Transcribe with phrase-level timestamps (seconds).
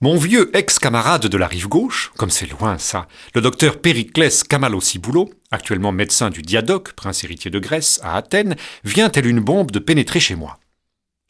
[0.00, 5.28] Mon vieux ex-camarade de la rive gauche, comme c'est loin ça, le docteur Périclès Kamalosiboulo,
[5.50, 9.80] actuellement médecin du Diadoque, prince héritier de Grèce, à Athènes, vient tel une bombe de
[9.80, 10.60] pénétrer chez moi.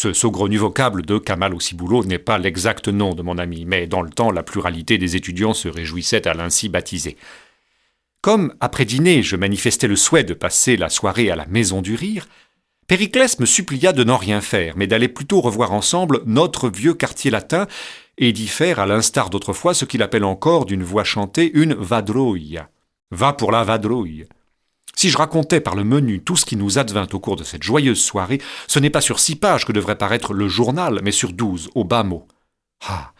[0.00, 4.10] Ce saugrenu vocable de Kamalosiboulo n'est pas l'exact nom de mon ami, mais dans le
[4.10, 7.16] temps, la pluralité des étudiants se réjouissait à l'ainsi baptiser.
[8.20, 11.94] Comme, après dîner, je manifestais le souhait de passer la soirée à la Maison du
[11.94, 12.26] Rire,
[12.88, 17.30] Périclès me supplia de n'en rien faire, mais d'aller plutôt revoir ensemble notre vieux quartier
[17.30, 17.66] latin
[18.18, 22.60] et d'y faire, à l'instar d'autrefois, ce qu'il appelle encore d'une voix chantée une vadrouille.
[23.10, 24.24] Va pour la vadrouille.
[24.94, 27.62] Si je racontais par le menu tout ce qui nous advint au cours de cette
[27.62, 31.32] joyeuse soirée, ce n'est pas sur six pages que devrait paraître le journal, mais sur
[31.32, 32.26] douze, au bas mot.
[32.86, 33.12] Ah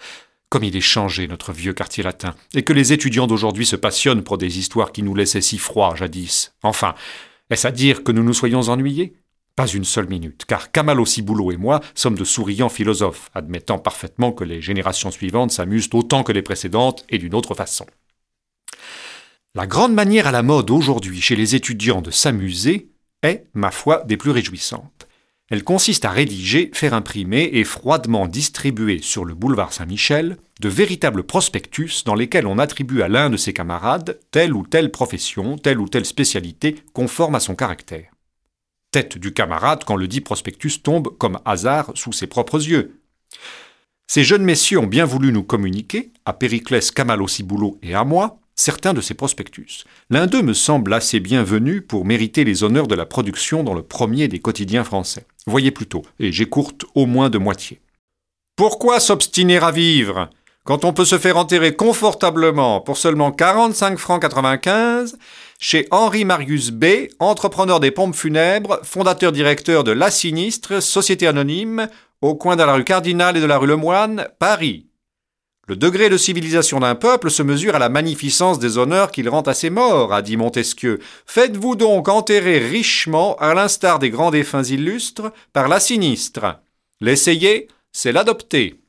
[0.49, 4.23] comme il est changé, notre vieux quartier latin, et que les étudiants d'aujourd'hui se passionnent
[4.23, 6.55] pour des histoires qui nous laissaient si froids jadis.
[6.63, 6.95] Enfin,
[7.51, 9.17] est-ce à dire que nous nous soyons ennuyés?
[9.57, 14.31] Pas une seule minute, car Kamalo Ciboulot et moi sommes de souriants philosophes, admettant parfaitement
[14.31, 17.87] que les générations suivantes s'amusent autant que les précédentes et d'une autre façon.
[19.55, 22.91] La grande manière à la mode aujourd'hui chez les étudiants de s'amuser
[23.23, 25.09] est, ma foi, des plus réjouissantes.
[25.49, 31.23] Elle consiste à rédiger, faire imprimer et froidement distribuer sur le boulevard Saint-Michel de véritables
[31.23, 35.81] prospectus dans lesquels on attribue à l'un de ses camarades telle ou telle profession, telle
[35.81, 38.11] ou telle spécialité conforme à son caractère
[39.05, 42.99] du camarade quand le dit prospectus tombe comme hasard sous ses propres yeux.
[44.07, 48.95] Ces jeunes messieurs ont bien voulu nous communiquer, à Périclès Kamalosiboulo et à moi, certains
[48.95, 49.85] de ces prospectus.
[50.09, 53.83] L'un d'eux me semble assez bienvenu pour mériter les honneurs de la production dans le
[53.83, 55.27] premier des quotidiens français.
[55.47, 57.81] Voyez plutôt, et j'écourte au moins de moitié.
[58.57, 60.31] Pourquoi s'obstiner à vivre?
[60.67, 65.17] Quand on peut se faire enterrer confortablement pour seulement 45 francs 95
[65.61, 71.89] chez Henri Marius B, entrepreneur des pompes funèbres, fondateur directeur de La Sinistre, société anonyme,
[72.21, 74.89] au coin de la rue Cardinal et de la rue Lemoine, Paris.
[75.69, 79.43] Le degré de civilisation d'un peuple se mesure à la magnificence des honneurs qu'il rend
[79.43, 80.99] à ses morts, a dit Montesquieu.
[81.27, 86.61] Faites-vous donc enterrer richement, à l'instar des grands défunts illustres, par la sinistre.
[87.01, 88.81] L'essayer, c'est l'adopter.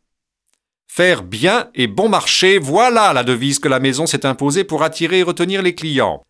[0.88, 5.20] Faire bien et bon marché, voilà la devise que la maison s'est imposée pour attirer
[5.20, 6.24] et retenir les clients.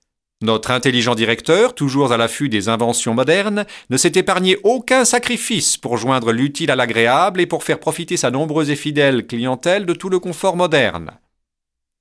[0.44, 5.97] Notre intelligent directeur, toujours à l'affût des inventions modernes, ne s'est épargné aucun sacrifice pour
[5.97, 10.09] joindre l'utile à l'agréable et pour faire profiter sa nombreuse et fidèle clientèle de tout
[10.09, 11.12] le confort moderne.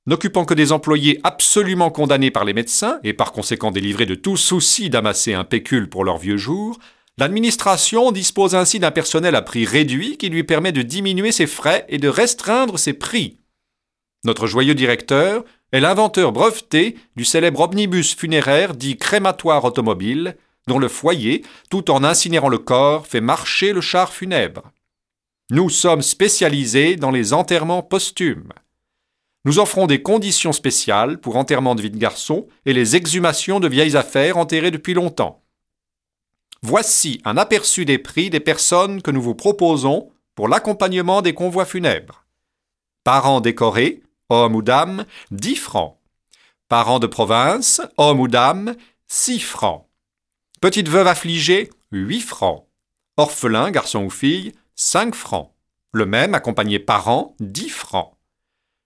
[0.07, 4.37] N'occupant que des employés absolument condamnés par les médecins et par conséquent délivrés de tout
[4.37, 6.79] souci d'amasser un pécule pour leurs vieux jours,
[7.19, 11.87] L'administration dispose ainsi d'un personnel à prix réduit qui lui permet de diminuer ses frais
[11.89, 13.39] et de restreindre ses prix.
[14.25, 20.89] Notre joyeux directeur est l'inventeur breveté du célèbre omnibus funéraire dit crématoire automobile, dont le
[20.89, 24.73] foyer, tout en incinérant le corps, fait marcher le char funèbre.
[25.51, 28.53] Nous sommes spécialisés dans les enterrements posthumes.
[29.47, 33.69] Nous offrons des conditions spéciales pour enterrement de vie de garçon et les exhumations de
[33.69, 35.46] vieilles affaires enterrées depuis longtemps.
[36.63, 41.65] Voici un aperçu des prix des personnes que nous vous proposons pour l'accompagnement des convois
[41.65, 42.25] funèbres.
[43.05, 45.99] Parents décorés, homme ou dame, 10 francs.
[46.69, 48.75] Parents de province, homme ou dame,
[49.07, 49.87] 6 francs.
[50.61, 52.67] Petite veuve affligée, 8 francs.
[53.17, 55.53] Orphelin, garçon ou fille, 5 francs.
[55.93, 58.13] Le même accompagné parents, 10 francs.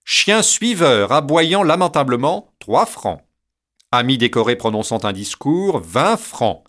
[0.05, 3.23] Chien suiveur aboyant lamentablement, 3 francs.
[3.93, 6.65] Ami décoré prononçant un discours, 20 francs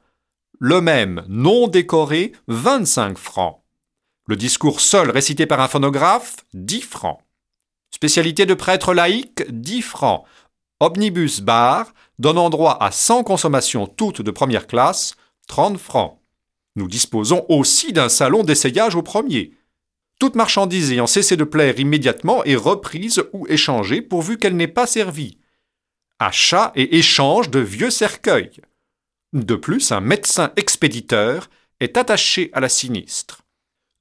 [0.64, 3.64] le même non décoré, 25 francs.
[4.28, 7.20] Le discours seul récité par un phonographe, 10 francs.
[7.90, 10.24] Spécialité de prêtre laïque, 10 francs.
[10.80, 15.16] Omnibus bar, donnant droit à 100 consommations toutes de première classe,
[15.48, 16.20] 30 francs.
[16.76, 19.56] Nous disposons aussi d'un salon d'essayage au premier.
[20.20, 24.86] Toute marchandise ayant cessé de plaire immédiatement est reprise ou échangée pourvu qu'elle n'ait pas
[24.86, 25.40] servi.
[26.20, 28.62] Achat et échange de vieux cercueils.
[29.34, 31.50] De plus, un médecin expéditeur
[31.80, 33.44] est attaché à la sinistre.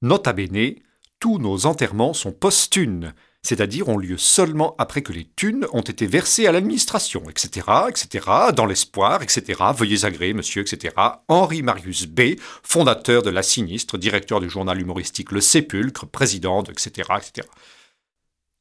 [0.01, 0.75] Nota bene,
[1.19, 6.05] tous nos enterrements sont posthumes, c'est-à-dire ont lieu seulement après que les thunes ont été
[6.05, 10.95] versées à l'administration, etc., etc., dans l'espoir, etc., veuillez agréer, monsieur, etc.,
[11.27, 17.09] Henri Marius B., fondateur de la sinistre, directeur du journal humoristique Le Sépulcre, président, etc.,
[17.17, 17.47] etc.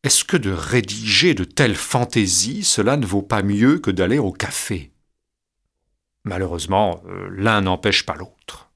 [0.02, 4.32] Est-ce que de rédiger de telles fantaisies, cela ne vaut pas mieux que d'aller au
[4.32, 4.92] café?
[6.24, 8.69] Malheureusement, euh, l'un n'empêche pas l'autre.